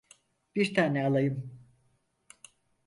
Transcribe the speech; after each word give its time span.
Bir 0.55 0.73
tane 0.73 1.05
alayım. 1.05 1.51